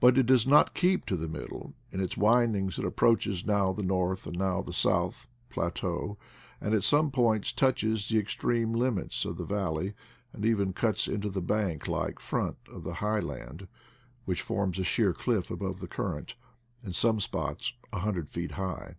[0.00, 3.82] But it does not keep to the middle; in its windings it approaches now the
[3.82, 6.16] north, now the south, plateau,
[6.62, 9.92] and at some points touches the extreme limits of the valley,
[10.32, 13.68] and even cuts into the bank like front of the high land,
[14.24, 16.36] which forms a sheer cliff above the current,
[16.82, 18.94] in some spots a hundred feet high.